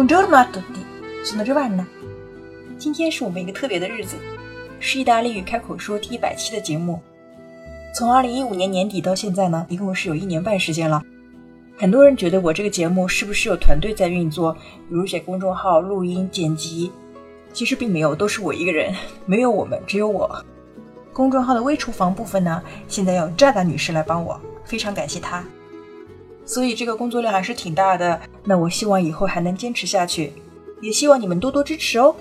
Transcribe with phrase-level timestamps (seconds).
[0.00, 1.84] Buongiorno a tante。
[2.78, 4.16] 今天是我们一个特别的日子，
[4.78, 6.98] 是意大利语开口说第一百期的节目。
[7.94, 11.02] 从二零一五年年底到现在呢，一共是有一年半时间了。
[11.76, 14.54] 很多人觉得我这个节目是不是有团队在运作，
[14.88, 16.90] 比如写公众号、录音、剪辑？
[17.52, 18.94] 其实并没有，都是我一个人，
[19.26, 20.42] 没有我们，只有我。
[21.12, 25.44] 公众号的微厨房部分呢，现在要扎达女士来帮我，非常感谢她。
[26.50, 28.20] 所以这个工作量还是挺大的。
[28.42, 30.32] 那我希望以后还能坚持下去，
[30.80, 32.12] 也希望你们多多支持哦。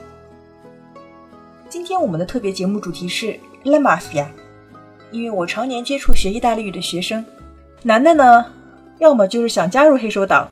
[1.68, 4.28] 今天我们的特别节目主题是 La Mafia，
[5.10, 7.26] 因为我常年接触学意大利语的学生，
[7.82, 8.46] 男的呢，
[9.00, 10.48] 要么就是想加入黑手党，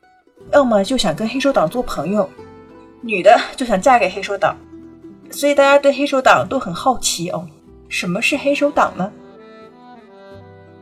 [0.52, 2.28] 要么就想跟黑手党做朋友，
[3.02, 4.58] 女的就想嫁给黑手党，
[5.30, 7.48] 所以大家对黑手党都很好奇哦。
[7.90, 9.12] 什么是黑手党呢？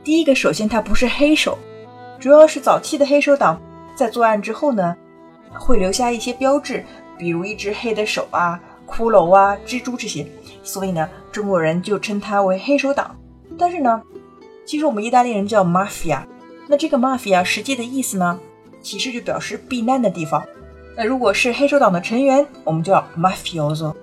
[0.02, 1.58] 第一个，首先它不是黑手，
[2.19, 3.59] 主要是早期的黑手党
[3.95, 4.95] 在作案之后呢，
[5.53, 6.83] 会留下一些标志，
[7.17, 10.25] 比如一只黑的手啊、骷髅啊、蜘蛛这些，
[10.63, 13.16] 所以呢，中国人就称它为黑手党。
[13.58, 14.02] 但是呢，
[14.66, 16.19] 其实我们意大利人叫 mafia，
[16.67, 18.39] 那这个 mafia 实际的意思呢，
[18.81, 20.43] 其实就表示避难的地方。
[20.97, 23.93] 那如果是黑手党的成员，我们叫 mafioso；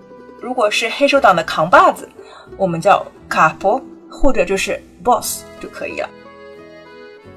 [0.40, 2.08] 如果是黑手党的扛把子，
[2.56, 6.08] 我们叫 capo 或者就是 boss 就可以了。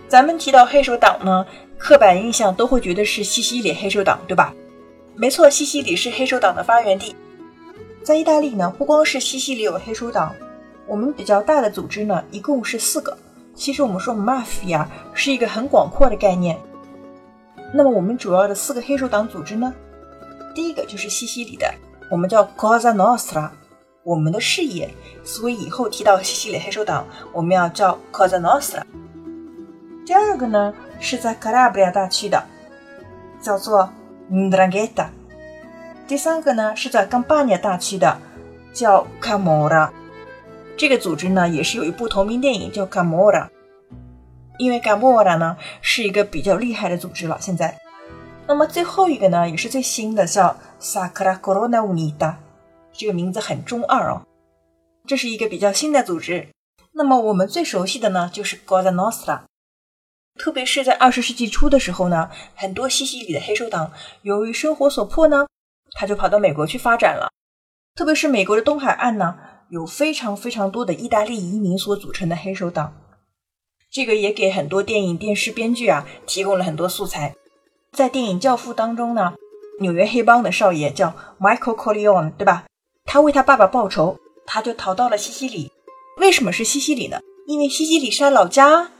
[0.07, 1.45] 咱们提到黑手党呢，
[1.77, 4.53] 刻板印象都会觉得是西西里黑手党，对吧？
[5.15, 7.15] 没错，西西里是黑手党的发源地。
[8.03, 10.35] 在意大利呢，不光是西西里有黑手党，
[10.87, 13.17] 我们比较大的组织呢，一共是四个。
[13.55, 16.59] 其实我们说 mafia 是一个很广阔的概念。
[17.73, 19.73] 那么我们主要的四个黑手党组织呢，
[20.53, 21.73] 第一个就是西西里的，
[22.11, 23.49] 我们叫 Cosa Nostra。
[24.03, 28.83] 我们的事业，所以以后提到西西里黑手党，我们要叫 Cosa Nostra。
[30.05, 32.43] 第二个呢是在 Calabria 大区的，
[33.41, 33.91] 叫做
[34.31, 35.07] Ndrangheta。
[36.07, 38.19] 第三个呢是在 Campania 大区的，
[38.71, 39.89] 叫 Camora。
[40.77, 43.47] 这个组织呢也是有一部同名电影叫 Camora，
[44.59, 47.37] 因为 Camora 呢是一个比较厉害的组织了。
[47.41, 47.75] 现在，
[48.45, 52.35] 那么最后一个呢也是最新的，叫 Sacra Corona Unita。
[52.93, 54.21] 这个名字很中二哦，
[55.07, 56.47] 这是一个比较新的组织。
[56.93, 59.39] 那么我们最熟悉的呢，就是 Cosa Nostra。
[60.37, 63.91] 特别是在二十世纪初的时候呢，很多西西里的黑手党
[64.21, 65.47] 由于生活所迫呢，
[65.93, 67.29] 他就跑到美国去发展了。
[67.95, 69.37] 特别是美国的东海岸呢，
[69.69, 72.93] 有非常非常多的意大利移民所组成的黑手党。
[73.89, 77.33] 这个也给很多电影、电视编剧啊提供了很多素材。
[77.93, 79.33] 在电影《教父》当中呢，
[79.79, 82.65] 纽约黑帮的少爷叫 Michael Corleone，对吧？
[83.05, 85.71] 他为他爸爸报仇，他就逃到了西西里。
[86.17, 87.21] 为什么是西西里呢？
[87.47, 88.91] 因为西西里是他老家。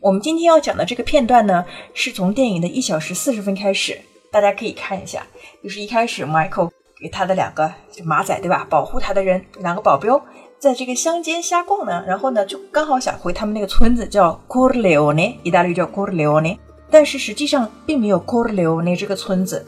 [0.00, 4.00] 我们今天要讲的这个片段呢，是从电影的一小时四十分开始，
[4.30, 5.26] 大家可以看一下。
[5.62, 6.70] 就是一开始，Michael
[7.00, 7.68] 给他的两个
[8.04, 8.64] 马仔，对吧？
[8.70, 10.20] 保护他的人，两个保镖，
[10.60, 12.04] 在这个乡间瞎逛呢。
[12.06, 16.56] 然后呢，就刚好想回他们那个村子，叫 Corleone，意大利叫 Corleone，
[16.90, 19.66] 但是实际上并没有 Corleone 这个村子。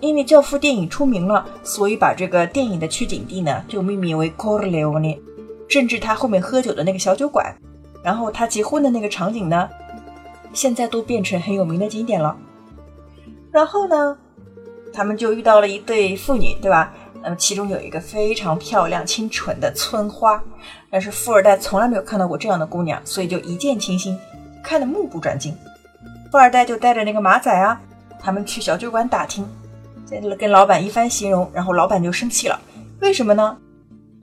[0.00, 5.20] 因为《教父》电影出名了，所以把这个电影的取景地呢就命名为 Corleone，
[5.68, 7.56] 甚至他后面喝酒的那个小酒馆，
[8.02, 9.68] 然后他结婚的那个场景呢，
[10.52, 12.36] 现在都变成很有名的景点了。
[13.50, 14.16] 然后呢，
[14.92, 16.92] 他们就遇到了一对父女，对吧？
[17.22, 20.42] 那么其中有一个非常漂亮、清纯的村花，
[20.90, 24.18] 但是富二代从来没有看到过这样的姑娘，所以就一见倾心，
[24.62, 25.56] 看得目不转睛。
[26.32, 27.80] 富二代就带着那个马仔啊，
[28.18, 29.46] 他们去小酒馆打听。
[30.04, 32.60] 在跟老板一番形容，然后老板就生气了。
[33.00, 33.56] 为什么呢？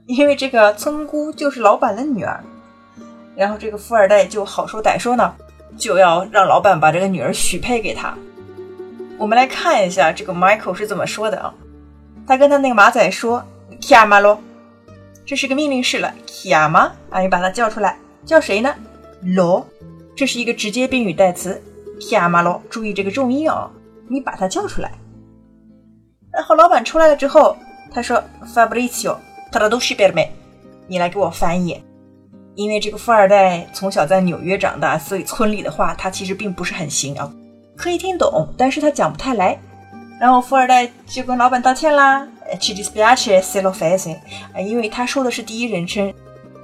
[0.06, 2.44] 因为这个村姑就是老板的女儿。
[3.36, 5.34] 然后这个富二代就好说歹说呢，
[5.76, 8.14] 就要让老板把这个女儿许配给他。
[9.18, 11.54] 我们来看一下这个 Michael 是怎么说的啊？
[12.26, 13.44] 他跟他那个马仔说
[13.80, 14.38] ，Kiamalo
[15.26, 16.12] 这是个命令式了。
[16.26, 18.74] k i a m a 啊，你把它叫出来，叫谁呢
[19.24, 19.64] ？lo，
[20.16, 21.60] 这是一个直接宾语代词。
[22.00, 23.70] ，Kiamalo 注意这个重音啊，
[24.08, 24.92] 你把它叫出来。”
[26.32, 27.56] 然后老板出来了之后，
[27.92, 28.22] 他说
[28.54, 30.30] ：“Fabrizio，traduci per me，
[30.86, 31.82] 你来给我翻译。”
[32.60, 37.32] 因为这个富二代从小在纽约长大，所以村里的话他其实并不是很行啊，
[37.74, 39.58] 可以听懂，但是他讲不太来。
[40.20, 42.28] 然后富二代就跟老板道歉啦
[42.60, 44.14] ，ci dispiace se lo fece，
[44.58, 46.12] 因为他说的是第一人称，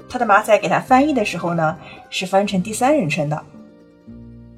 [0.07, 1.75] 他的马仔给他翻译的时候呢，
[2.11, 3.43] 是翻成第三人称的。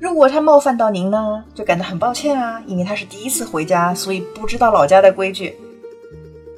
[0.00, 5.54] 如果他冒犯到您呢，就感到很抱歉啊，因为他是第一次回家，所以不知道老家的规矩。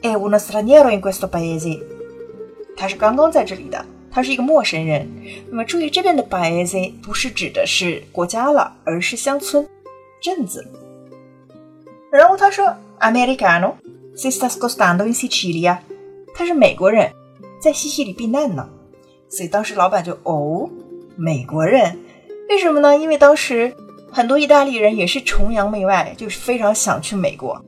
[0.01, 1.83] È uno straniero in questo paese，
[2.75, 5.09] 他是刚刚在这里的，他是一个陌生人。
[5.49, 9.67] 那么注意这边的 paese 不是指的是国家了，而是乡村、
[10.21, 10.67] 镇子。
[12.11, 13.75] 然后他说，Americano
[14.17, 15.79] si sta scostando in Sicilia，
[16.35, 17.13] 他是美国人，
[17.61, 18.69] 在西西里避难呢。
[19.29, 20.69] 所以当时老板就哦，
[21.15, 21.97] 美国人，
[22.49, 22.97] 为什么呢？
[22.97, 23.73] 因为当时
[24.11, 27.65] 很多意大利人也是崇洋媚外，就是非常想去美国，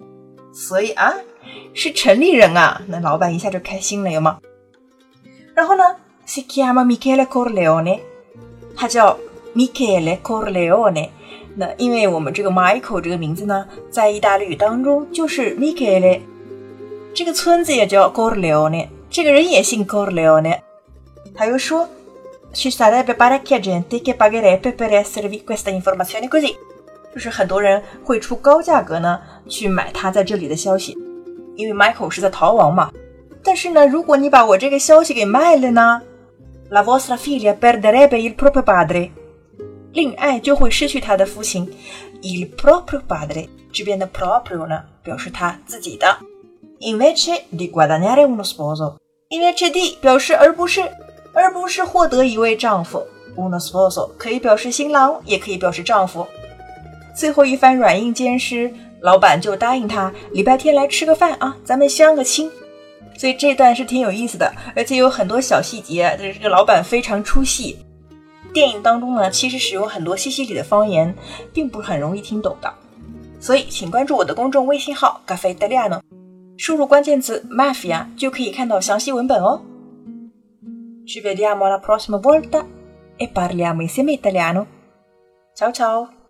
[0.52, 1.14] 所以啊，
[1.72, 4.40] 是城里人啊，那老板一下就开心了，有吗？
[5.54, 5.84] 然后呢
[6.32, 8.00] ，si chiama Michele Corleone，
[8.74, 9.18] 他叫
[9.54, 11.10] Michele Corleone。
[11.54, 16.20] 那因为我们这个 Michael 这个名字呢，在意大利语当中就是 Michele，
[17.12, 20.60] 这个村子也叫 Corleone，这个人也姓 Corleone。
[21.34, 21.86] 他又说
[22.54, 26.56] ，ci sarebbe parecchia gente che pagherebbe per esservi questa informazione così，
[27.12, 30.96] 就是很多人会出高价格呢去买他在这里的消息，
[31.56, 32.90] 因为 Michael 是在逃亡嘛。
[33.44, 36.00] 但是呢，如果你把我这个消息给卖了呢
[36.72, 39.10] ，la vostra figlia perderebbe il proprio padre。
[39.92, 41.70] 令爱就会失去他的父亲
[42.22, 46.16] ，il proprio padre 这边的 proprio 呢，表示他自己的。
[46.80, 50.80] invece di guadagnare uno sposo，invece di 表示而不是，
[51.34, 53.06] 而不是获得一位丈夫。
[53.36, 56.26] uno sposo 可以表示新郎，也可以表示丈夫。
[57.14, 62.50] 最后一番软硬兼施，老板就答应他礼拜天来吃个饭啊，咱们相个亲。
[63.22, 67.78] 所以这段是挺有意思的，而且有很多小细节，这个老板非常出戏。
[68.52, 71.14] 电影当中呢，其实使用很多西西里的方言，
[71.54, 72.74] 并不是很容易听懂的，
[73.38, 76.00] 所以请关注我的公众微信号 “Cafe Italiano”，
[76.58, 79.60] 输入关键词 “mafia” 就可以看到详细文本哦。
[81.06, 82.66] Ci vediamo la prossima volta
[83.18, 84.66] e parliamo insieme italiano.
[85.54, 86.21] Ciao ciao!